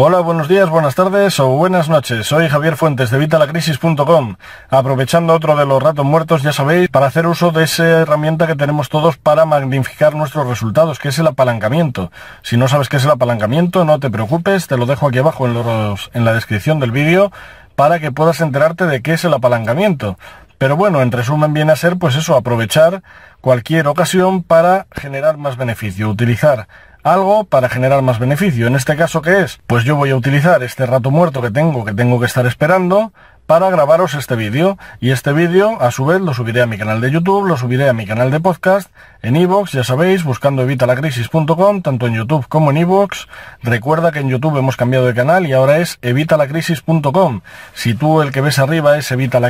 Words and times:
Hola, 0.00 0.20
buenos 0.20 0.46
días, 0.46 0.70
buenas 0.70 0.94
tardes 0.94 1.40
o 1.40 1.48
buenas 1.48 1.88
noches. 1.88 2.28
Soy 2.28 2.48
Javier 2.48 2.76
Fuentes 2.76 3.10
de 3.10 3.18
Vitalacrisis.com. 3.18 4.36
Aprovechando 4.70 5.34
otro 5.34 5.56
de 5.56 5.66
los 5.66 5.82
ratos 5.82 6.04
muertos, 6.04 6.44
ya 6.44 6.52
sabéis, 6.52 6.88
para 6.88 7.06
hacer 7.06 7.26
uso 7.26 7.50
de 7.50 7.64
esa 7.64 7.84
herramienta 7.84 8.46
que 8.46 8.54
tenemos 8.54 8.90
todos 8.90 9.16
para 9.16 9.44
magnificar 9.44 10.14
nuestros 10.14 10.46
resultados, 10.46 11.00
que 11.00 11.08
es 11.08 11.18
el 11.18 11.26
apalancamiento. 11.26 12.12
Si 12.42 12.56
no 12.56 12.68
sabes 12.68 12.88
qué 12.88 12.98
es 12.98 13.04
el 13.06 13.10
apalancamiento, 13.10 13.84
no 13.84 13.98
te 13.98 14.08
preocupes, 14.08 14.68
te 14.68 14.76
lo 14.76 14.86
dejo 14.86 15.08
aquí 15.08 15.18
abajo 15.18 15.46
en, 15.48 15.54
los, 15.54 16.12
en 16.14 16.24
la 16.24 16.32
descripción 16.32 16.78
del 16.78 16.92
vídeo 16.92 17.32
para 17.74 17.98
que 17.98 18.12
puedas 18.12 18.40
enterarte 18.40 18.86
de 18.86 19.02
qué 19.02 19.14
es 19.14 19.24
el 19.24 19.34
apalancamiento. 19.34 20.16
Pero 20.58 20.76
bueno, 20.76 21.02
en 21.02 21.10
resumen 21.10 21.54
viene 21.54 21.72
a 21.72 21.76
ser 21.76 21.96
pues 21.98 22.14
eso, 22.14 22.36
aprovechar 22.36 23.02
cualquier 23.40 23.88
ocasión 23.88 24.44
para 24.44 24.86
generar 24.92 25.38
más 25.38 25.56
beneficio, 25.56 26.08
utilizar 26.08 26.68
algo 27.12 27.44
para 27.44 27.68
generar 27.68 28.02
más 28.02 28.18
beneficio. 28.18 28.66
En 28.66 28.74
este 28.74 28.96
caso, 28.96 29.22
¿qué 29.22 29.42
es? 29.42 29.60
Pues 29.66 29.84
yo 29.84 29.96
voy 29.96 30.10
a 30.10 30.16
utilizar 30.16 30.62
este 30.62 30.86
rato 30.86 31.10
muerto 31.10 31.42
que 31.42 31.50
tengo, 31.50 31.84
que 31.84 31.94
tengo 31.94 32.20
que 32.20 32.26
estar 32.26 32.46
esperando, 32.46 33.12
para 33.48 33.70
grabaros 33.70 34.12
este 34.12 34.36
vídeo. 34.36 34.76
Y 35.00 35.10
este 35.10 35.32
vídeo, 35.32 35.80
a 35.80 35.90
su 35.90 36.04
vez, 36.04 36.20
lo 36.20 36.34
subiré 36.34 36.60
a 36.60 36.66
mi 36.66 36.76
canal 36.76 37.00
de 37.00 37.10
YouTube, 37.10 37.48
lo 37.48 37.56
subiré 37.56 37.88
a 37.88 37.94
mi 37.94 38.04
canal 38.04 38.30
de 38.30 38.40
podcast, 38.40 38.90
en 39.22 39.36
iVoox, 39.36 39.72
ya 39.72 39.84
sabéis, 39.84 40.22
buscando 40.22 40.60
evitalacrisis.com, 40.60 41.80
tanto 41.80 42.06
en 42.06 42.14
YouTube 42.14 42.46
como 42.46 42.70
en 42.70 42.76
iVoox. 42.76 43.26
Recuerda 43.62 44.12
que 44.12 44.18
en 44.18 44.28
YouTube 44.28 44.58
hemos 44.58 44.76
cambiado 44.76 45.06
de 45.06 45.14
canal 45.14 45.46
y 45.46 45.54
ahora 45.54 45.78
es 45.78 45.98
evitalacrisis.com. 46.02 47.40
Si 47.72 47.94
tú 47.94 48.20
el 48.20 48.32
que 48.32 48.42
ves 48.42 48.58
arriba 48.58 48.98
es 48.98 49.10
Evita 49.10 49.40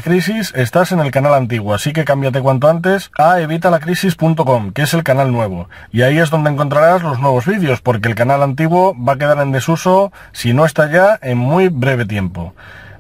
estás 0.55 0.93
en 0.93 1.01
el 1.01 1.11
canal 1.11 1.35
antiguo, 1.35 1.75
así 1.75 1.93
que 1.93 2.05
cámbiate 2.05 2.41
cuanto 2.41 2.69
antes 2.69 3.11
a 3.19 3.41
evitalacrisis.com, 3.41 4.71
que 4.71 4.83
es 4.83 4.95
el 4.95 5.03
canal 5.03 5.33
nuevo. 5.33 5.69
Y 5.91 6.03
ahí 6.03 6.19
es 6.19 6.31
donde 6.31 6.51
encontrarás 6.51 7.03
los 7.03 7.19
nuevos 7.19 7.47
vídeos, 7.47 7.81
porque 7.81 8.09
el 8.09 8.15
canal 8.15 8.45
antiguo 8.45 8.95
va 8.97 9.15
a 9.15 9.19
quedar 9.19 9.39
en 9.39 9.51
desuso, 9.51 10.13
si 10.31 10.55
no 10.55 10.65
está 10.65 10.89
ya, 10.89 11.19
en 11.21 11.37
muy 11.37 11.69
breve 11.69 12.05
tiempo. 12.05 12.55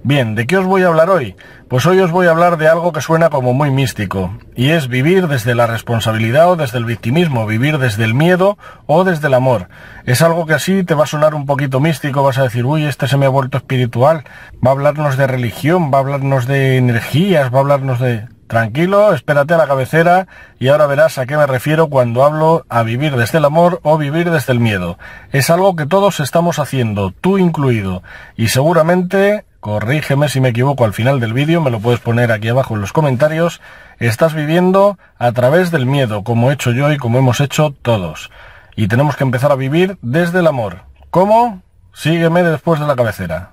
Bien, 0.05 0.37
¿de 0.37 0.47
qué 0.47 0.57
os 0.57 0.65
voy 0.65 0.83
a 0.85 0.87
hablar 0.87 1.11
hoy? 1.11 1.35
Pues 1.69 1.85
hoy 1.85 1.99
os 1.99 2.13
voy 2.13 2.29
a 2.29 2.31
hablar 2.31 2.57
de 2.57 2.69
algo 2.69 2.93
que 2.93 3.01
suena 3.01 3.31
como 3.31 3.53
muy 3.53 3.71
místico, 3.71 4.33
y 4.55 4.71
es 4.71 4.89
vivir 4.89 5.27
desde 5.27 5.57
la 5.57 5.67
responsabilidad 5.67 6.51
o 6.51 6.57
desde 6.57 6.79
el 6.79 6.85
victimismo, 6.85 7.47
vivir 7.47 7.79
desde 7.79 8.05
el 8.05 8.15
miedo 8.15 8.57
o 8.87 9.03
desde 9.03 9.27
el 9.27 9.35
amor. 9.35 9.69
Es 10.07 10.23
algo 10.23 10.47
que 10.47 10.55
así 10.55 10.85
te 10.85 10.95
va 10.95 11.05
a 11.05 11.09
sonar 11.09 11.35
un 11.35 11.47
poquito 11.47 11.81
místico, 11.81 12.23
vas 12.23 12.39
a 12.39 12.45
decir, 12.45 12.65
uy, 12.65 12.85
este 12.85 13.09
se 13.09 13.17
me 13.17 13.27
ha 13.27 13.31
vuelto 13.31 13.59
espiritual, 13.59 14.25
va 14.65 14.71
a 14.71 14.75
hablarnos 14.75 15.17
de 15.17 15.27
religión, 15.27 15.91
va 15.93 15.99
a 15.99 16.01
hablarnos 16.01 16.47
de 16.47 16.77
energías, 16.77 17.53
va 17.53 17.59
a 17.59 17.61
hablarnos 17.61 17.99
de... 17.99 18.29
Tranquilo, 18.47 19.13
espérate 19.13 19.53
a 19.53 19.59
la 19.59 19.67
cabecera 19.67 20.27
y 20.59 20.69
ahora 20.69 20.87
verás 20.87 21.19
a 21.19 21.27
qué 21.27 21.37
me 21.37 21.47
refiero 21.47 21.89
cuando 21.89 22.25
hablo 22.25 22.65
a 22.71 22.83
vivir 22.83 23.15
desde 23.15 23.37
el 23.37 23.45
amor 23.45 23.81
o 23.83 23.99
vivir 23.99 24.31
desde 24.31 24.55
el 24.55 24.59
miedo. 24.59 24.99
Es 25.33 25.51
algo 25.51 25.77
que 25.77 25.85
todos 25.85 26.19
estamos 26.21 26.59
haciendo, 26.59 27.11
tú 27.11 27.37
incluido, 27.37 28.03
y 28.37 28.49
seguramente 28.49 29.45
corrígeme 29.61 30.29
si 30.29 30.41
me 30.41 30.51
equivoco 30.51 30.85
al 30.85 30.93
final 30.93 31.21
del 31.21 31.33
vídeo, 31.33 31.61
me 31.61 31.71
lo 31.71 31.81
puedes 31.81 32.01
poner 32.01 32.33
aquí 32.33 32.49
abajo 32.49 32.75
en 32.75 32.81
los 32.81 32.93
comentarios, 32.93 33.61
estás 33.99 34.35
viviendo 34.35 34.99
a 35.19 35.33
través 35.33 35.71
del 35.71 35.87
miedo, 35.87 36.23
como 36.23 36.51
he 36.51 36.55
hecho 36.55 36.73
yo 36.73 36.93
y 36.93 36.99
como 36.99 37.19
hemos 37.19 37.41
hecho 37.41 37.75
todos. 37.83 38.31
Y 38.77 38.89
tenemos 38.89 39.17
que 39.17 39.25
empezar 39.25 39.51
a 39.51 39.57
vivir 39.57 39.99
desde 40.03 40.39
el 40.39 40.47
amor. 40.47 40.83
¿Cómo? 41.11 41.63
Sígueme 41.93 42.43
después 42.43 42.79
de 42.79 42.87
la 42.87 42.97
cabecera. 42.97 43.51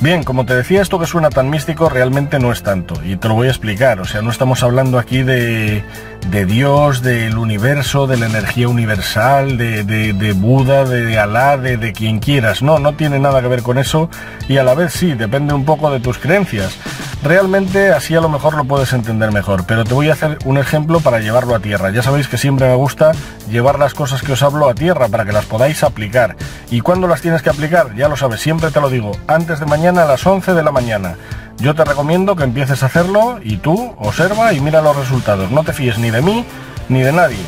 Bien, 0.00 0.22
como 0.22 0.46
te 0.46 0.54
decía, 0.54 0.80
esto 0.80 1.00
que 1.00 1.06
suena 1.06 1.28
tan 1.28 1.50
místico 1.50 1.88
realmente 1.88 2.38
no 2.38 2.52
es 2.52 2.62
tanto, 2.62 2.94
y 3.04 3.16
te 3.16 3.26
lo 3.26 3.34
voy 3.34 3.48
a 3.48 3.50
explicar, 3.50 3.98
o 3.98 4.04
sea, 4.04 4.22
no 4.22 4.30
estamos 4.30 4.62
hablando 4.62 4.96
aquí 4.96 5.24
de, 5.24 5.82
de 6.30 6.46
Dios, 6.46 7.02
del 7.02 7.36
universo, 7.36 8.06
de 8.06 8.16
la 8.16 8.26
energía 8.26 8.68
universal, 8.68 9.58
de, 9.58 9.82
de, 9.82 10.32
Buda, 10.34 10.84
de 10.84 11.18
Alá, 11.18 11.56
de, 11.56 11.78
de 11.78 11.92
quien 11.92 12.20
quieras, 12.20 12.62
no, 12.62 12.78
no 12.78 12.94
tiene 12.94 13.18
nada 13.18 13.42
que 13.42 13.48
ver 13.48 13.62
con 13.62 13.76
eso, 13.76 14.08
y 14.48 14.58
a 14.58 14.62
la 14.62 14.74
vez 14.74 14.92
sí, 14.92 15.14
depende 15.14 15.52
un 15.52 15.64
poco 15.64 15.90
de 15.90 15.98
tus 15.98 16.18
creencias. 16.18 16.78
Realmente 17.22 17.92
así 17.92 18.14
a 18.14 18.20
lo 18.20 18.28
mejor 18.28 18.54
lo 18.54 18.64
puedes 18.64 18.92
entender 18.92 19.32
mejor, 19.32 19.64
pero 19.66 19.84
te 19.84 19.92
voy 19.92 20.08
a 20.08 20.12
hacer 20.12 20.38
un 20.44 20.56
ejemplo 20.56 21.00
para 21.00 21.18
llevarlo 21.18 21.56
a 21.56 21.60
tierra. 21.60 21.90
Ya 21.90 22.02
sabéis 22.02 22.28
que 22.28 22.38
siempre 22.38 22.68
me 22.68 22.76
gusta 22.76 23.10
llevar 23.50 23.78
las 23.78 23.92
cosas 23.92 24.22
que 24.22 24.32
os 24.32 24.42
hablo 24.42 24.68
a 24.68 24.74
tierra 24.74 25.08
para 25.08 25.24
que 25.24 25.32
las 25.32 25.44
podáis 25.44 25.82
aplicar. 25.82 26.36
¿Y 26.70 26.80
cuándo 26.80 27.08
las 27.08 27.20
tienes 27.20 27.42
que 27.42 27.50
aplicar? 27.50 27.94
Ya 27.96 28.08
lo 28.08 28.16
sabes, 28.16 28.40
siempre 28.40 28.70
te 28.70 28.80
lo 28.80 28.88
digo, 28.88 29.12
antes 29.26 29.58
de 29.58 29.66
mañana 29.66 30.04
a 30.04 30.06
las 30.06 30.24
11 30.24 30.54
de 30.54 30.62
la 30.62 30.70
mañana. 30.70 31.16
Yo 31.58 31.74
te 31.74 31.84
recomiendo 31.84 32.36
que 32.36 32.44
empieces 32.44 32.84
a 32.84 32.86
hacerlo 32.86 33.40
y 33.42 33.56
tú 33.56 33.94
observa 33.98 34.52
y 34.52 34.60
mira 34.60 34.80
los 34.80 34.96
resultados. 34.96 35.50
No 35.50 35.64
te 35.64 35.72
fíes 35.72 35.98
ni 35.98 36.12
de 36.12 36.22
mí 36.22 36.44
ni 36.88 37.02
de 37.02 37.12
nadie. 37.12 37.44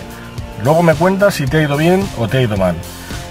Luego 0.64 0.82
me 0.82 0.94
cuentas 0.94 1.34
si 1.34 1.46
te 1.46 1.58
ha 1.58 1.62
ido 1.62 1.76
bien 1.76 2.04
o 2.18 2.26
te 2.26 2.38
ha 2.38 2.42
ido 2.42 2.56
mal. 2.56 2.74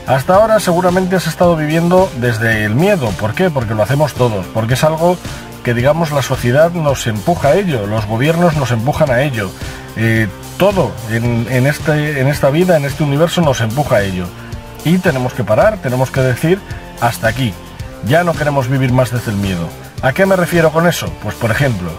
Hasta 0.07 0.35
ahora 0.35 0.59
seguramente 0.59 1.17
has 1.17 1.27
estado 1.27 1.55
viviendo 1.55 2.09
desde 2.19 2.63
el 2.63 2.75
miedo. 2.75 3.09
¿Por 3.19 3.35
qué? 3.35 3.49
Porque 3.51 3.75
lo 3.75 3.83
hacemos 3.83 4.13
todos. 4.13 4.45
Porque 4.47 4.73
es 4.73 4.83
algo 4.83 5.17
que 5.63 5.73
digamos 5.73 6.11
la 6.11 6.21
sociedad 6.21 6.71
nos 6.71 7.07
empuja 7.07 7.49
a 7.49 7.55
ello, 7.55 7.85
los 7.85 8.05
gobiernos 8.05 8.55
nos 8.55 8.71
empujan 8.71 9.11
a 9.11 9.21
ello, 9.21 9.51
eh, 9.95 10.27
todo 10.57 10.91
en, 11.11 11.67
este, 11.67 12.19
en 12.19 12.27
esta 12.27 12.49
vida, 12.49 12.77
en 12.77 12.85
este 12.85 13.03
universo 13.03 13.41
nos 13.41 13.61
empuja 13.61 13.97
a 13.97 14.03
ello. 14.03 14.25
Y 14.85 14.97
tenemos 14.97 15.33
que 15.33 15.43
parar, 15.43 15.77
tenemos 15.77 16.11
que 16.11 16.21
decir 16.21 16.59
hasta 17.01 17.27
aquí, 17.27 17.53
ya 18.05 18.23
no 18.23 18.33
queremos 18.33 18.67
vivir 18.67 18.91
más 18.91 19.11
desde 19.11 19.31
el 19.31 19.37
miedo. 19.37 19.67
¿A 20.01 20.13
qué 20.13 20.25
me 20.25 20.35
refiero 20.35 20.71
con 20.71 20.87
eso? 20.87 21.11
Pues 21.21 21.35
por 21.35 21.51
ejemplo, 21.51 21.91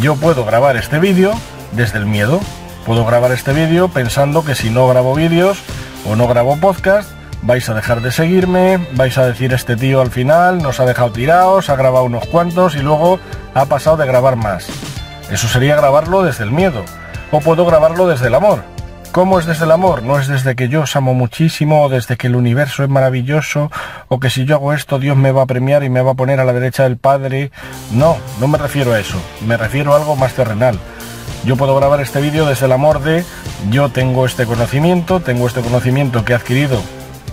yo 0.00 0.16
puedo 0.16 0.44
grabar 0.44 0.76
este 0.76 0.98
vídeo 0.98 1.32
desde 1.72 1.98
el 1.98 2.06
miedo, 2.06 2.40
puedo 2.86 3.04
grabar 3.04 3.32
este 3.32 3.52
vídeo 3.52 3.88
pensando 3.88 4.44
que 4.44 4.54
si 4.54 4.70
no 4.70 4.88
grabo 4.88 5.14
vídeos 5.14 5.58
o 6.06 6.16
no 6.16 6.26
grabo 6.26 6.56
podcast, 6.56 7.11
vais 7.42 7.68
a 7.68 7.74
dejar 7.74 8.00
de 8.00 8.12
seguirme, 8.12 8.78
vais 8.94 9.18
a 9.18 9.26
decir 9.26 9.52
este 9.52 9.76
tío 9.76 10.00
al 10.00 10.10
final 10.10 10.58
nos 10.58 10.80
ha 10.80 10.84
dejado 10.84 11.10
tirados, 11.10 11.68
ha 11.68 11.76
grabado 11.76 12.04
unos 12.04 12.26
cuantos 12.26 12.76
y 12.76 12.80
luego 12.80 13.18
ha 13.54 13.66
pasado 13.66 13.96
de 13.96 14.06
grabar 14.06 14.36
más. 14.36 14.68
Eso 15.30 15.48
sería 15.48 15.76
grabarlo 15.76 16.22
desde 16.22 16.44
el 16.44 16.52
miedo. 16.52 16.84
O 17.30 17.40
puedo 17.40 17.64
grabarlo 17.64 18.06
desde 18.06 18.28
el 18.28 18.34
amor. 18.34 18.62
¿Cómo 19.12 19.38
es 19.38 19.46
desde 19.46 19.64
el 19.64 19.72
amor? 19.72 20.02
No 20.02 20.18
es 20.18 20.28
desde 20.28 20.54
que 20.54 20.68
yo 20.68 20.82
os 20.82 20.96
amo 20.96 21.14
muchísimo, 21.14 21.82
o 21.82 21.88
desde 21.88 22.16
que 22.16 22.28
el 22.28 22.36
universo 22.36 22.82
es 22.82 22.88
maravilloso, 22.88 23.70
o 24.08 24.20
que 24.20 24.30
si 24.30 24.44
yo 24.44 24.56
hago 24.56 24.72
esto 24.72 24.98
Dios 24.98 25.16
me 25.16 25.32
va 25.32 25.42
a 25.42 25.46
premiar 25.46 25.84
y 25.84 25.90
me 25.90 26.00
va 26.00 26.12
a 26.12 26.14
poner 26.14 26.40
a 26.40 26.44
la 26.44 26.52
derecha 26.52 26.84
del 26.84 26.96
Padre. 26.96 27.50
No, 27.90 28.16
no 28.40 28.48
me 28.48 28.58
refiero 28.58 28.92
a 28.92 29.00
eso. 29.00 29.18
Me 29.46 29.56
refiero 29.56 29.92
a 29.92 29.96
algo 29.96 30.16
más 30.16 30.34
terrenal. 30.34 30.78
Yo 31.44 31.56
puedo 31.56 31.74
grabar 31.76 32.00
este 32.00 32.20
vídeo 32.20 32.46
desde 32.46 32.66
el 32.66 32.72
amor 32.72 33.02
de 33.02 33.24
yo 33.70 33.88
tengo 33.88 34.26
este 34.26 34.46
conocimiento, 34.46 35.20
tengo 35.20 35.46
este 35.46 35.60
conocimiento 35.60 36.24
que 36.24 36.32
he 36.32 36.36
adquirido 36.36 36.80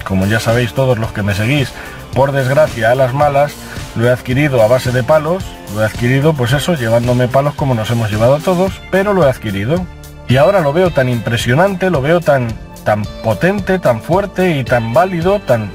como 0.09 0.25
ya 0.25 0.39
sabéis 0.39 0.73
todos 0.73 0.97
los 0.97 1.11
que 1.11 1.21
me 1.21 1.35
seguís, 1.35 1.71
por 2.15 2.31
desgracia 2.31 2.91
a 2.91 2.95
las 2.95 3.13
malas, 3.13 3.53
lo 3.95 4.07
he 4.07 4.11
adquirido 4.11 4.61
a 4.63 4.67
base 4.67 4.91
de 4.91 5.03
palos, 5.03 5.45
lo 5.75 5.83
he 5.83 5.85
adquirido 5.85 6.33
pues 6.33 6.51
eso, 6.51 6.73
llevándome 6.73 7.27
palos 7.27 7.53
como 7.53 7.75
nos 7.75 7.91
hemos 7.91 8.09
llevado 8.09 8.39
todos, 8.39 8.73
pero 8.89 9.13
lo 9.13 9.25
he 9.25 9.29
adquirido. 9.29 9.85
Y 10.27 10.37
ahora 10.37 10.61
lo 10.61 10.73
veo 10.73 10.89
tan 10.89 11.09
impresionante, 11.09 11.91
lo 11.91 12.01
veo 12.01 12.21
tan, 12.21 12.47
tan 12.83 13.03
potente, 13.23 13.77
tan 13.77 14.01
fuerte 14.01 14.57
y 14.57 14.63
tan 14.63 14.93
válido, 14.93 15.39
tan 15.39 15.69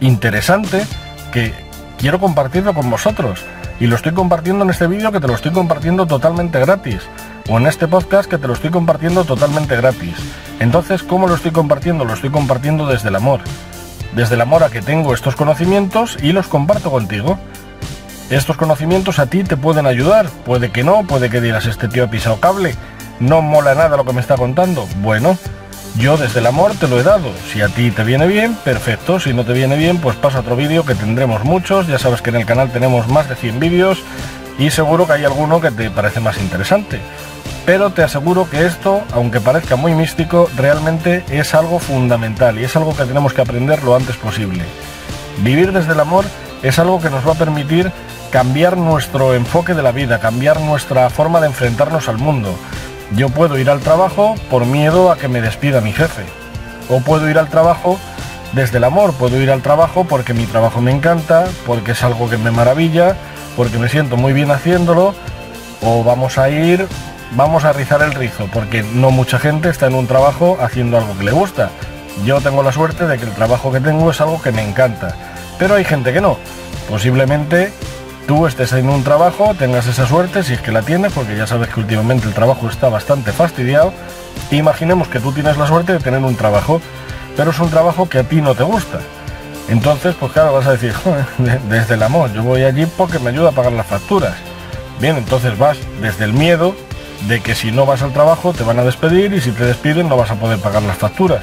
interesante, 0.00 0.84
que 1.30 1.52
quiero 1.98 2.18
compartirlo 2.18 2.72
con 2.72 2.88
vosotros. 2.88 3.44
Y 3.78 3.86
lo 3.86 3.96
estoy 3.96 4.12
compartiendo 4.12 4.64
en 4.64 4.70
este 4.70 4.86
vídeo 4.86 5.12
que 5.12 5.20
te 5.20 5.26
lo 5.26 5.34
estoy 5.34 5.52
compartiendo 5.52 6.06
totalmente 6.06 6.58
gratis. 6.60 7.00
O 7.52 7.58
en 7.58 7.66
este 7.66 7.88
podcast 7.88 8.30
que 8.30 8.38
te 8.38 8.46
lo 8.46 8.52
estoy 8.52 8.70
compartiendo 8.70 9.24
totalmente 9.24 9.74
gratis. 9.74 10.14
Entonces, 10.60 11.02
¿cómo 11.02 11.26
lo 11.26 11.34
estoy 11.34 11.50
compartiendo? 11.50 12.04
Lo 12.04 12.14
estoy 12.14 12.30
compartiendo 12.30 12.86
desde 12.86 13.08
el 13.08 13.16
amor. 13.16 13.40
Desde 14.14 14.36
el 14.36 14.40
amor 14.40 14.62
a 14.62 14.70
que 14.70 14.82
tengo 14.82 15.14
estos 15.14 15.34
conocimientos 15.34 16.16
y 16.22 16.30
los 16.30 16.46
comparto 16.46 16.92
contigo. 16.92 17.40
Estos 18.30 18.56
conocimientos 18.56 19.18
a 19.18 19.26
ti 19.26 19.42
te 19.42 19.56
pueden 19.56 19.86
ayudar. 19.86 20.28
Puede 20.46 20.70
que 20.70 20.84
no, 20.84 21.04
puede 21.08 21.28
que 21.28 21.40
digas 21.40 21.66
este 21.66 21.88
tío 21.88 22.04
ha 22.04 22.06
pisado 22.06 22.38
cable. 22.38 22.76
No 23.18 23.42
mola 23.42 23.74
nada 23.74 23.96
lo 23.96 24.04
que 24.04 24.12
me 24.12 24.20
está 24.20 24.36
contando. 24.36 24.86
Bueno, 25.02 25.36
yo 25.96 26.16
desde 26.16 26.38
el 26.38 26.46
amor 26.46 26.74
te 26.78 26.86
lo 26.86 27.00
he 27.00 27.02
dado. 27.02 27.32
Si 27.52 27.62
a 27.62 27.68
ti 27.68 27.90
te 27.90 28.04
viene 28.04 28.28
bien, 28.28 28.54
perfecto. 28.64 29.18
Si 29.18 29.34
no 29.34 29.44
te 29.44 29.54
viene 29.54 29.76
bien, 29.76 29.98
pues 29.98 30.14
pasa 30.14 30.38
otro 30.38 30.54
vídeo 30.54 30.84
que 30.86 30.94
tendremos 30.94 31.42
muchos. 31.42 31.88
Ya 31.88 31.98
sabes 31.98 32.22
que 32.22 32.30
en 32.30 32.36
el 32.36 32.46
canal 32.46 32.70
tenemos 32.70 33.08
más 33.08 33.28
de 33.28 33.34
100 33.34 33.58
vídeos 33.58 33.98
y 34.56 34.70
seguro 34.70 35.08
que 35.08 35.14
hay 35.14 35.24
alguno 35.24 35.60
que 35.60 35.72
te 35.72 35.90
parece 35.90 36.20
más 36.20 36.38
interesante 36.38 37.00
pero 37.66 37.90
te 37.90 38.02
aseguro 38.02 38.48
que 38.48 38.66
esto, 38.66 39.02
aunque 39.12 39.40
parezca 39.40 39.76
muy 39.76 39.94
místico, 39.94 40.48
realmente 40.56 41.24
es 41.30 41.54
algo 41.54 41.78
fundamental 41.78 42.58
y 42.58 42.64
es 42.64 42.74
algo 42.76 42.96
que 42.96 43.04
tenemos 43.04 43.32
que 43.32 43.42
aprender 43.42 43.82
lo 43.82 43.94
antes 43.94 44.16
posible. 44.16 44.64
Vivir 45.38 45.72
desde 45.72 45.92
el 45.92 46.00
amor 46.00 46.24
es 46.62 46.78
algo 46.78 47.00
que 47.00 47.10
nos 47.10 47.26
va 47.26 47.32
a 47.32 47.38
permitir 47.38 47.92
cambiar 48.30 48.76
nuestro 48.76 49.34
enfoque 49.34 49.74
de 49.74 49.82
la 49.82 49.92
vida, 49.92 50.20
cambiar 50.20 50.60
nuestra 50.60 51.10
forma 51.10 51.40
de 51.40 51.48
enfrentarnos 51.48 52.08
al 52.08 52.18
mundo. 52.18 52.54
Yo 53.16 53.28
puedo 53.28 53.58
ir 53.58 53.70
al 53.70 53.80
trabajo 53.80 54.36
por 54.50 54.66
miedo 54.66 55.10
a 55.10 55.18
que 55.18 55.28
me 55.28 55.40
despida 55.40 55.80
mi 55.80 55.92
jefe. 55.92 56.22
O 56.88 57.00
puedo 57.00 57.28
ir 57.28 57.38
al 57.38 57.48
trabajo 57.48 57.98
desde 58.52 58.78
el 58.78 58.84
amor, 58.84 59.14
puedo 59.14 59.40
ir 59.40 59.50
al 59.50 59.62
trabajo 59.62 60.04
porque 60.04 60.34
mi 60.34 60.46
trabajo 60.46 60.80
me 60.80 60.92
encanta, 60.92 61.46
porque 61.66 61.92
es 61.92 62.02
algo 62.02 62.28
que 62.30 62.36
me 62.36 62.50
maravilla, 62.50 63.16
porque 63.56 63.78
me 63.78 63.88
siento 63.88 64.16
muy 64.16 64.32
bien 64.32 64.50
haciéndolo. 64.50 65.14
O 65.82 66.04
vamos 66.04 66.38
a 66.38 66.50
ir, 66.50 66.86
vamos 67.32 67.64
a 67.64 67.72
rizar 67.72 68.02
el 68.02 68.12
rizo, 68.12 68.48
porque 68.52 68.82
no 68.82 69.10
mucha 69.10 69.38
gente 69.38 69.68
está 69.68 69.86
en 69.86 69.94
un 69.94 70.06
trabajo 70.06 70.58
haciendo 70.60 70.98
algo 70.98 71.16
que 71.16 71.24
le 71.24 71.32
gusta. 71.32 71.70
Yo 72.24 72.40
tengo 72.40 72.62
la 72.62 72.72
suerte 72.72 73.06
de 73.06 73.18
que 73.18 73.24
el 73.24 73.32
trabajo 73.32 73.72
que 73.72 73.80
tengo 73.80 74.10
es 74.10 74.20
algo 74.20 74.40
que 74.42 74.52
me 74.52 74.62
encanta. 74.62 75.14
Pero 75.58 75.74
hay 75.74 75.84
gente 75.84 76.12
que 76.12 76.20
no. 76.20 76.38
Posiblemente 76.88 77.72
tú 78.26 78.46
estés 78.46 78.72
en 78.72 78.88
un 78.88 79.04
trabajo, 79.04 79.54
tengas 79.54 79.86
esa 79.86 80.06
suerte, 80.06 80.42
si 80.42 80.54
es 80.54 80.60
que 80.60 80.72
la 80.72 80.82
tienes, 80.82 81.12
porque 81.12 81.36
ya 81.36 81.46
sabes 81.46 81.68
que 81.68 81.80
últimamente 81.80 82.26
el 82.26 82.34
trabajo 82.34 82.68
está 82.68 82.88
bastante 82.88 83.32
fastidiado. 83.32 83.92
Imaginemos 84.50 85.08
que 85.08 85.20
tú 85.20 85.32
tienes 85.32 85.56
la 85.56 85.66
suerte 85.66 85.92
de 85.92 86.00
tener 86.00 86.20
un 86.22 86.36
trabajo, 86.36 86.80
pero 87.36 87.52
es 87.52 87.58
un 87.58 87.70
trabajo 87.70 88.08
que 88.08 88.18
a 88.18 88.24
ti 88.24 88.40
no 88.40 88.54
te 88.54 88.64
gusta. 88.64 89.00
Entonces, 89.68 90.16
pues 90.18 90.32
claro, 90.32 90.52
vas 90.52 90.66
a 90.66 90.72
decir, 90.72 90.92
desde 91.68 91.94
el 91.94 92.02
amor, 92.02 92.32
yo 92.32 92.42
voy 92.42 92.64
allí 92.64 92.86
porque 92.86 93.18
me 93.20 93.30
ayuda 93.30 93.50
a 93.50 93.52
pagar 93.52 93.72
las 93.72 93.86
facturas. 93.86 94.34
Bien, 95.00 95.16
entonces 95.16 95.56
vas 95.56 95.78
desde 96.02 96.24
el 96.24 96.32
miedo 96.32 96.74
de 97.28 97.40
que 97.40 97.54
si 97.54 97.70
no 97.70 97.86
vas 97.86 98.02
al 98.02 98.12
trabajo 98.12 98.52
te 98.52 98.62
van 98.62 98.78
a 98.78 98.84
despedir 98.84 99.32
y 99.32 99.40
si 99.40 99.50
te 99.50 99.64
despiden 99.64 100.08
no 100.08 100.16
vas 100.16 100.30
a 100.30 100.36
poder 100.36 100.58
pagar 100.58 100.82
las 100.82 100.96
facturas. 100.96 101.42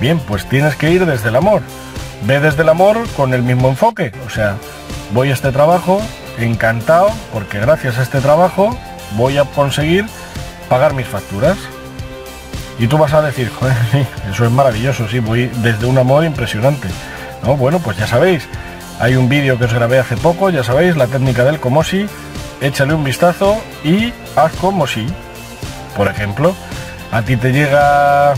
Bien, 0.00 0.18
pues 0.18 0.48
tienes 0.48 0.76
que 0.76 0.90
ir 0.90 1.06
desde 1.06 1.30
el 1.30 1.36
amor. 1.36 1.62
Ve 2.24 2.40
desde 2.40 2.62
el 2.62 2.68
amor 2.68 2.98
con 3.16 3.34
el 3.34 3.42
mismo 3.42 3.68
enfoque. 3.68 4.12
O 4.26 4.30
sea, 4.30 4.56
voy 5.12 5.30
a 5.30 5.34
este 5.34 5.52
trabajo 5.52 6.00
encantado 6.38 7.10
porque 7.32 7.58
gracias 7.58 7.98
a 7.98 8.02
este 8.02 8.20
trabajo 8.20 8.76
voy 9.16 9.38
a 9.38 9.44
conseguir 9.44 10.06
pagar 10.68 10.94
mis 10.94 11.06
facturas. 11.06 11.56
Y 12.78 12.88
tú 12.88 12.98
vas 12.98 13.14
a 13.14 13.22
decir, 13.22 13.50
eso 14.30 14.44
es 14.44 14.50
maravilloso, 14.50 15.08
sí, 15.08 15.18
voy 15.18 15.46
desde 15.62 15.86
un 15.86 15.96
amor 15.96 16.24
impresionante. 16.24 16.88
No, 17.42 17.56
bueno, 17.56 17.78
pues 17.78 17.96
ya 17.96 18.06
sabéis, 18.06 18.46
hay 19.00 19.16
un 19.16 19.30
vídeo 19.30 19.58
que 19.58 19.64
os 19.64 19.72
grabé 19.72 19.98
hace 19.98 20.16
poco, 20.16 20.50
ya 20.50 20.62
sabéis, 20.62 20.94
la 20.96 21.06
técnica 21.06 21.44
del 21.44 21.58
como 21.58 21.84
si, 21.84 22.06
échale 22.60 22.94
un 22.94 23.04
vistazo 23.04 23.56
y 23.84 24.12
haz 24.34 24.52
como 24.60 24.86
si. 24.86 25.06
Por 25.96 26.08
ejemplo, 26.08 26.54
a 27.12 27.22
ti 27.22 27.36
te 27.36 27.52
llega 27.52 28.34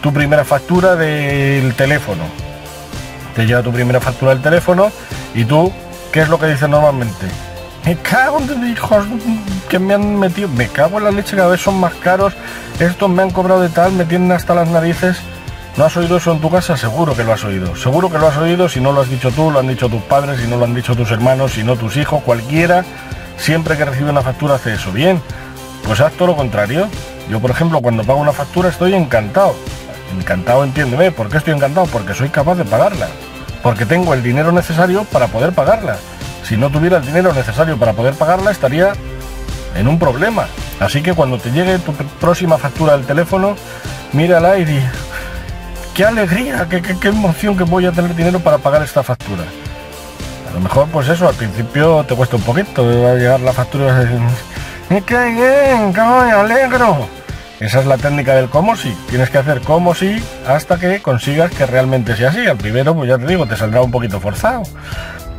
tu 0.00 0.12
primera 0.12 0.44
factura 0.44 0.96
del 0.96 1.74
teléfono. 1.74 2.24
Te 3.34 3.46
llega 3.46 3.62
tu 3.62 3.72
primera 3.72 4.00
factura 4.00 4.32
del 4.32 4.42
teléfono 4.42 4.90
y 5.34 5.44
tú, 5.44 5.72
¿qué 6.12 6.20
es 6.22 6.28
lo 6.28 6.38
que 6.38 6.46
dices 6.46 6.68
normalmente? 6.68 7.26
Me 7.84 7.96
cago 7.96 8.38
en 8.40 8.68
hijos 8.68 9.04
que 9.68 9.78
me 9.78 9.94
han 9.94 10.16
metido, 10.16 10.48
me 10.48 10.68
cago 10.68 10.98
en 10.98 11.04
la 11.04 11.10
leche, 11.10 11.36
cada 11.36 11.48
vez 11.48 11.60
son 11.60 11.80
más 11.80 11.94
caros, 11.94 12.34
estos 12.78 13.10
me 13.10 13.22
han 13.22 13.30
cobrado 13.30 13.60
de 13.60 13.70
tal, 13.70 13.92
me 13.92 14.04
tienen 14.04 14.30
hasta 14.30 14.54
las 14.54 14.68
narices. 14.68 15.18
¿No 15.76 15.86
has 15.86 15.96
oído 15.96 16.18
eso 16.18 16.32
en 16.32 16.40
tu 16.40 16.50
casa? 16.50 16.76
Seguro 16.76 17.16
que 17.16 17.24
lo 17.24 17.32
has 17.32 17.44
oído. 17.44 17.74
Seguro 17.74 18.10
que 18.10 18.18
lo 18.18 18.28
has 18.28 18.36
oído 18.36 18.68
si 18.68 18.80
no 18.80 18.92
lo 18.92 19.00
has 19.00 19.08
dicho 19.08 19.30
tú, 19.30 19.50
lo 19.50 19.58
han 19.58 19.68
dicho 19.68 19.88
tus 19.88 20.02
padres, 20.02 20.40
si 20.40 20.46
no 20.46 20.58
lo 20.58 20.64
han 20.64 20.74
dicho 20.74 20.94
tus 20.94 21.10
hermanos, 21.10 21.52
si 21.52 21.64
no 21.64 21.76
tus 21.76 21.96
hijos, 21.96 22.22
cualquiera, 22.22 22.84
siempre 23.42 23.76
que 23.76 23.84
recibe 23.84 24.10
una 24.10 24.22
factura 24.22 24.54
hace 24.54 24.74
eso. 24.74 24.92
Bien, 24.92 25.20
pues 25.84 26.00
haz 26.00 26.12
todo 26.12 26.28
lo 26.28 26.36
contrario. 26.36 26.88
Yo, 27.28 27.40
por 27.40 27.50
ejemplo, 27.50 27.80
cuando 27.80 28.04
pago 28.04 28.20
una 28.20 28.32
factura 28.32 28.68
estoy 28.68 28.94
encantado. 28.94 29.54
Encantado, 30.16 30.64
entiéndeme. 30.64 31.10
¿Por 31.10 31.28
qué 31.28 31.38
estoy 31.38 31.54
encantado? 31.54 31.86
Porque 31.86 32.14
soy 32.14 32.28
capaz 32.28 32.54
de 32.54 32.64
pagarla. 32.64 33.08
Porque 33.62 33.84
tengo 33.84 34.14
el 34.14 34.22
dinero 34.22 34.52
necesario 34.52 35.04
para 35.04 35.26
poder 35.26 35.52
pagarla. 35.52 35.96
Si 36.44 36.56
no 36.56 36.70
tuviera 36.70 36.98
el 36.98 37.06
dinero 37.06 37.32
necesario 37.32 37.76
para 37.78 37.92
poder 37.92 38.14
pagarla, 38.14 38.50
estaría 38.50 38.92
en 39.76 39.88
un 39.88 39.98
problema. 39.98 40.46
Así 40.80 41.02
que 41.02 41.14
cuando 41.14 41.38
te 41.38 41.50
llegue 41.50 41.78
tu 41.78 41.92
próxima 41.92 42.58
factura 42.58 42.96
del 42.96 43.06
teléfono, 43.06 43.56
mírala 44.12 44.58
y 44.58 44.64
di, 44.64 44.80
qué 45.94 46.04
alegría, 46.04 46.66
qué, 46.68 46.82
qué, 46.82 47.08
emoción 47.08 47.56
que 47.56 47.64
voy 47.64 47.86
a 47.86 47.92
tener 47.92 48.14
dinero 48.14 48.40
para 48.40 48.58
pagar 48.58 48.82
esta 48.82 49.02
factura. 49.02 49.44
A 50.52 50.54
lo 50.56 50.60
mejor, 50.60 50.86
pues 50.88 51.08
eso, 51.08 51.26
al 51.26 51.34
principio 51.34 52.04
te 52.04 52.14
cuesta 52.14 52.36
un 52.36 52.42
poquito, 52.42 52.84
va 53.02 53.12
a 53.12 53.14
llegar 53.14 53.40
la 53.40 53.54
factura 53.54 54.02
y 54.02 54.90
vas 54.90 55.02
¡qué 55.06 55.24
bien, 55.30 55.94
qué 55.94 56.00
alegro! 56.00 57.08
Esa 57.58 57.80
es 57.80 57.86
la 57.86 57.96
técnica 57.96 58.34
del 58.34 58.50
como 58.50 58.76
si. 58.76 58.90
Tienes 59.08 59.30
que 59.30 59.38
hacer 59.38 59.62
como 59.62 59.94
si 59.94 60.22
hasta 60.46 60.78
que 60.78 61.00
consigas 61.00 61.50
que 61.52 61.64
realmente 61.64 62.16
sea 62.16 62.28
así. 62.28 62.46
Al 62.46 62.58
primero, 62.58 62.94
pues 62.94 63.08
ya 63.08 63.16
te 63.16 63.26
digo, 63.26 63.46
te 63.46 63.56
saldrá 63.56 63.80
un 63.80 63.90
poquito 63.90 64.20
forzado. 64.20 64.62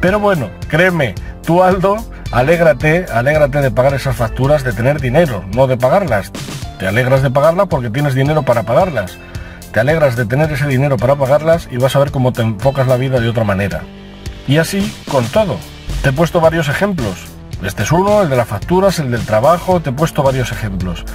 Pero 0.01 0.19
bueno, 0.19 0.50
créeme, 0.68 1.13
tú 1.45 1.62
Aldo, 1.62 1.98
alégrate, 2.31 3.06
alégrate 3.13 3.62
de 3.62 3.69
pagar 3.69 3.94
esas 3.94 4.15
facturas, 4.15 4.63
de 4.63 4.74
tener 4.74 5.00
dinero, 5.00 5.45
no 5.54 5.68
de 5.68 5.77
pagarlas. 5.77 6.31
Te 6.80 6.88
alegras 6.88 7.21
de 7.21 7.30
pagarlas 7.30 7.68
porque 7.68 7.92
tienes 7.92 8.15
dinero 8.15 8.42
para 8.42 8.63
pagarlas. 8.63 9.19
Te 9.71 9.80
alegras 9.80 10.15
de 10.15 10.25
tener 10.25 10.51
ese 10.51 10.65
dinero 10.65 10.98
para 10.98 11.15
pagarlas 11.15 11.68
y 11.69 11.77
vas 11.77 11.95
a 11.95 12.00
ver 12.00 12.10
cómo 12.10 12.33
te 12.33 12.42
enfocas 12.42 12.88
la 12.88 12.98
vida 12.98 13.19
de 13.19 13.30
otra 13.30 13.44
manera. 13.44 13.83
Y 14.47 14.57
así 14.57 14.93
con 15.09 15.25
todo. 15.25 15.57
Te 16.01 16.09
he 16.09 16.13
puesto 16.13 16.41
varios 16.41 16.67
ejemplos. 16.67 17.15
Este 17.63 17.83
es 17.83 17.91
uno, 17.93 18.21
el 18.21 18.29
de 18.29 18.35
las 18.35 18.47
facturas, 18.47 18.99
el 18.99 19.09
del 19.09 19.25
trabajo, 19.25 19.79
te 19.79 19.91
he 19.91 19.93
puesto 19.93 20.21
varios 20.21 20.51
ejemplos. 20.51 21.05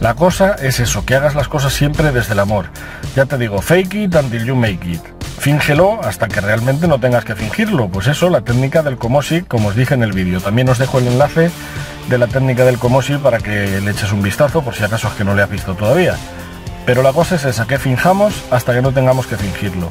La 0.00 0.14
cosa 0.14 0.54
es 0.54 0.80
eso, 0.80 1.06
que 1.06 1.14
hagas 1.14 1.34
las 1.34 1.48
cosas 1.48 1.72
siempre 1.72 2.12
desde 2.12 2.34
el 2.34 2.40
amor. 2.40 2.66
Ya 3.16 3.24
te 3.24 3.38
digo, 3.38 3.62
fake 3.62 3.94
it 3.94 4.14
until 4.14 4.44
you 4.44 4.54
make 4.54 4.86
it. 4.86 5.00
Fíngelo 5.38 6.00
hasta 6.02 6.28
que 6.28 6.40
realmente 6.40 6.88
no 6.88 7.00
tengas 7.00 7.24
que 7.24 7.34
fingirlo. 7.34 7.88
Pues 7.88 8.06
eso, 8.06 8.28
la 8.28 8.42
técnica 8.42 8.82
del 8.82 8.98
Komosi, 8.98 9.42
como 9.42 9.68
os 9.68 9.76
dije 9.76 9.94
en 9.94 10.02
el 10.02 10.12
vídeo. 10.12 10.40
También 10.40 10.68
os 10.68 10.78
dejo 10.78 10.98
el 10.98 11.06
enlace 11.06 11.50
de 12.08 12.18
la 12.18 12.26
técnica 12.26 12.64
del 12.64 12.78
Komosi 12.78 13.16
para 13.16 13.38
que 13.38 13.80
le 13.80 13.90
eches 13.90 14.12
un 14.12 14.22
vistazo, 14.22 14.62
por 14.62 14.74
si 14.74 14.84
acaso 14.84 15.08
es 15.08 15.14
que 15.14 15.24
no 15.24 15.34
le 15.34 15.42
has 15.42 15.50
visto 15.50 15.74
todavía. 15.74 16.16
Pero 16.84 17.02
la 17.02 17.14
cosa 17.14 17.36
es 17.36 17.44
esa, 17.46 17.66
que 17.66 17.78
finjamos 17.78 18.44
hasta 18.50 18.74
que 18.74 18.82
no 18.82 18.92
tengamos 18.92 19.26
que 19.26 19.36
fingirlo. 19.36 19.90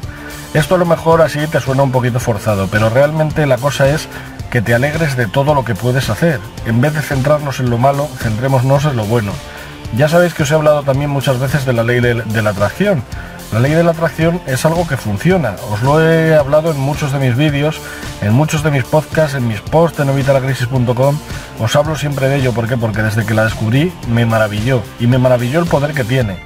Esto 0.53 0.75
a 0.75 0.77
lo 0.77 0.85
mejor 0.85 1.23
así 1.23 1.47
te 1.47 1.59
suena 1.59 1.81
un 1.81 1.91
poquito 1.91 2.19
forzado, 2.19 2.67
pero 2.67 2.89
realmente 2.89 3.47
la 3.47 3.57
cosa 3.57 3.89
es 3.89 4.07
que 4.51 4.61
te 4.61 4.75
alegres 4.75 5.17
de 5.17 5.25
todo 5.25 5.55
lo 5.55 5.65
que 5.65 5.73
puedes 5.73 6.11
hacer. 6.11 6.39
En 6.67 6.79
vez 6.79 6.93
de 6.93 7.01
centrarnos 7.01 7.59
en 7.59 7.71
lo 7.71 7.79
malo, 7.79 8.07
centrémonos 8.19 8.85
en 8.85 8.95
lo 8.95 9.05
bueno. 9.05 9.31
Ya 9.97 10.07
sabéis 10.07 10.35
que 10.35 10.43
os 10.43 10.51
he 10.51 10.53
hablado 10.53 10.83
también 10.83 11.09
muchas 11.09 11.39
veces 11.39 11.65
de 11.65 11.73
la 11.73 11.83
ley 11.83 12.01
de, 12.01 12.41
la 12.43 12.51
atracción. 12.51 13.03
La 13.51 13.59
ley 13.59 13.71
de 13.71 13.83
la 13.83 13.91
atracción 13.91 14.41
es 14.45 14.63
algo 14.63 14.87
que 14.87 14.95
funciona. 14.95 15.55
Os 15.71 15.81
lo 15.81 15.99
he 15.99 16.35
hablado 16.35 16.69
en 16.69 16.79
muchos 16.79 17.11
de 17.11 17.17
mis 17.17 17.35
vídeos, 17.35 17.81
en 18.21 18.33
muchos 18.33 18.61
de 18.61 18.69
mis 18.69 18.83
podcasts, 18.83 19.35
en 19.35 19.47
mis 19.47 19.59
posts 19.59 20.01
en 20.01 20.09
evitalacrisis.com. 20.09 21.17
Os 21.59 21.75
hablo 21.75 21.95
siempre 21.95 22.29
de 22.29 22.35
ello. 22.35 22.53
¿Por 22.53 22.67
qué? 22.67 22.77
Porque 22.77 23.01
desde 23.01 23.25
que 23.25 23.33
la 23.33 23.45
descubrí 23.45 23.91
me 24.07 24.27
maravilló. 24.27 24.83
Y 24.99 25.07
me 25.07 25.17
maravilló 25.17 25.59
el 25.59 25.65
poder 25.65 25.95
que 25.95 26.03
tiene. 26.03 26.37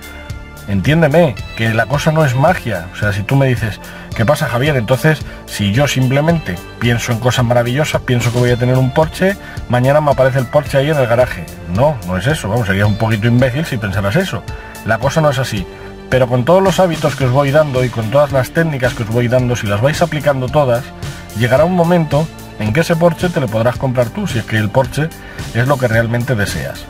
Entiéndeme, 0.68 1.34
que 1.56 1.74
la 1.74 1.86
cosa 1.86 2.12
no 2.12 2.26
es 2.26 2.36
magia. 2.36 2.88
O 2.94 2.96
sea, 2.98 3.14
si 3.14 3.24
tú 3.24 3.38
me 3.38 3.48
dices, 3.48 3.80
¿qué 4.16 4.26
pasa 4.26 4.48
Javier? 4.48 4.76
Entonces, 4.76 5.22
si 5.46 5.72
yo 5.72 5.88
simplemente 5.88 6.56
pienso 6.80 7.14
en 7.14 7.20
cosas 7.20 7.46
maravillosas, 7.46 8.02
pienso 8.02 8.34
que 8.34 8.40
voy 8.40 8.52
a 8.52 8.58
tener 8.58 8.78
un 8.78 8.92
Porsche, 8.92 9.38
mañana 9.70 10.02
me 10.02 10.12
aparece 10.12 10.40
el 10.40 10.48
Porsche 10.48 10.78
ahí 10.78 10.90
en 10.90 10.98
el 10.98 11.08
garaje. 11.08 11.46
No, 11.74 11.98
no 12.06 12.18
es 12.18 12.28
eso. 12.28 12.50
Vamos, 12.50 12.68
sería 12.68 12.86
un 12.86 12.98
poquito 12.98 13.28
imbécil 13.28 13.66
si 13.66 13.78
pensaras 13.78 14.18
eso. 14.18 14.44
La 14.86 14.98
cosa 14.98 15.22
no 15.22 15.30
es 15.30 15.40
así. 15.40 15.66
Pero 16.10 16.28
con 16.28 16.44
todos 16.44 16.62
los 16.62 16.80
hábitos 16.80 17.16
que 17.16 17.26
os 17.26 17.32
voy 17.32 17.52
dando 17.52 17.84
y 17.84 17.90
con 17.90 18.12
todas 18.12 18.32
las 18.34 18.52
técnicas 18.52 18.94
que 18.94 19.04
os 19.04 19.10
voy 19.10 19.30
dando, 19.30 19.56
si 19.56 19.68
las 19.68 19.82
vais 19.82 20.02
aplicando 20.02 20.48
todas, 20.48 20.84
llegará 21.38 21.64
un 21.64 21.76
momento 21.76 22.28
en 22.60 22.74
que 22.74 22.82
ese 22.82 22.96
Porsche 22.96 23.30
te 23.30 23.40
lo 23.40 23.48
podrás 23.48 23.78
comprar 23.78 24.10
tú, 24.10 24.28
si 24.28 24.40
es 24.40 24.46
que 24.46 24.58
el 24.58 24.70
Porsche 24.70 25.10
es 25.54 25.68
lo 25.68 25.78
que 25.78 25.88
realmente 25.88 26.36
deseas. 26.36 26.86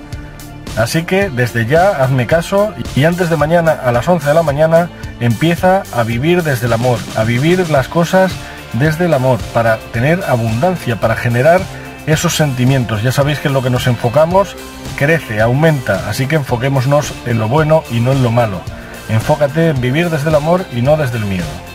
Así 0.78 1.04
que 1.04 1.30
desde 1.30 1.66
ya 1.66 1.90
hazme 1.90 2.28
caso 2.28 2.74
y 2.96 3.06
antes 3.06 3.30
de 3.30 3.36
mañana 3.36 3.72
a 3.72 3.92
las 3.92 4.08
11 4.08 4.28
de 4.28 4.34
la 4.36 4.44
mañana 4.44 4.90
empieza 5.20 5.82
a 5.92 6.04
vivir 6.04 6.44
desde 6.44 6.68
el 6.68 6.74
amor, 6.74 7.00
a 7.16 7.24
vivir 7.24 7.70
las 7.72 7.88
cosas 7.88 8.32
desde 8.74 9.06
el 9.06 9.14
amor, 9.16 9.40
para 9.54 9.78
tener 9.92 10.24
abundancia, 10.28 10.98
para 10.98 11.16
generar 11.16 11.62
esos 12.06 12.36
sentimientos. 12.36 13.02
Ya 13.02 13.12
sabéis 13.12 13.40
que 13.40 13.48
en 13.48 13.56
lo 13.56 13.64
que 13.64 13.72
nos 13.72 13.88
enfocamos 13.88 14.56
crece, 14.98 15.42
aumenta, 15.42 16.08
así 16.10 16.28
que 16.28 16.36
enfoquémonos 16.36 17.14
en 17.26 17.40
lo 17.40 17.48
bueno 17.48 17.84
y 17.90 18.00
no 18.00 18.12
en 18.12 18.22
lo 18.22 18.32
malo. 18.32 18.62
Enfócate 19.10 19.70
en 19.70 19.82
vivir 19.82 20.10
desde 20.10 20.30
el 20.30 20.36
amor 20.36 20.66
y 20.74 20.82
no 20.82 20.96
desde 20.96 21.18
el 21.18 21.26
miedo. 21.26 21.67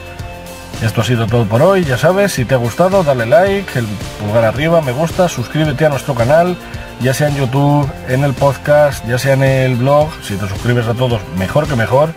Esto 0.82 1.00
ha 1.00 1.04
sido 1.04 1.26
todo 1.26 1.46
por 1.46 1.62
hoy, 1.62 1.84
ya 1.84 1.96
sabes, 1.96 2.32
si 2.32 2.44
te 2.44 2.54
ha 2.54 2.58
gustado 2.58 3.04
dale 3.04 3.24
like, 3.24 3.78
el 3.78 3.86
pulgar 4.20 4.44
arriba, 4.44 4.80
me 4.80 4.92
gusta, 4.92 5.28
suscríbete 5.28 5.86
a 5.86 5.88
nuestro 5.88 6.14
canal 6.14 6.56
ya 7.02 7.12
sea 7.12 7.28
en 7.28 7.36
YouTube, 7.36 7.90
en 8.08 8.22
el 8.22 8.32
podcast, 8.32 9.04
ya 9.06 9.18
sea 9.18 9.34
en 9.34 9.42
el 9.42 9.74
blog, 9.74 10.08
si 10.22 10.36
te 10.36 10.48
suscribes 10.48 10.86
a 10.86 10.94
todos, 10.94 11.20
mejor 11.36 11.66
que 11.66 11.74
mejor. 11.74 12.14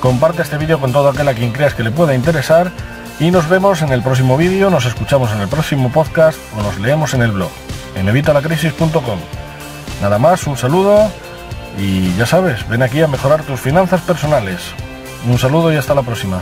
Comparte 0.00 0.42
este 0.42 0.58
vídeo 0.58 0.80
con 0.80 0.92
todo 0.92 1.08
aquel 1.08 1.28
a 1.28 1.34
quien 1.34 1.52
creas 1.52 1.74
que 1.74 1.84
le 1.84 1.92
pueda 1.92 2.14
interesar 2.14 2.72
y 3.20 3.30
nos 3.30 3.48
vemos 3.48 3.80
en 3.82 3.90
el 3.90 4.02
próximo 4.02 4.36
vídeo, 4.36 4.70
nos 4.70 4.86
escuchamos 4.86 5.30
en 5.32 5.40
el 5.40 5.48
próximo 5.48 5.90
podcast 5.92 6.38
o 6.58 6.62
nos 6.62 6.78
leemos 6.80 7.14
en 7.14 7.22
el 7.22 7.30
blog, 7.30 7.50
en 7.94 8.08
evitalacrisis.com. 8.08 9.18
Nada 10.02 10.18
más, 10.18 10.46
un 10.48 10.56
saludo 10.56 11.10
y 11.78 12.14
ya 12.16 12.26
sabes, 12.26 12.68
ven 12.68 12.82
aquí 12.82 13.00
a 13.02 13.06
mejorar 13.06 13.44
tus 13.44 13.60
finanzas 13.60 14.00
personales. 14.00 14.60
Un 15.28 15.38
saludo 15.38 15.72
y 15.72 15.76
hasta 15.76 15.94
la 15.94 16.02
próxima. 16.02 16.40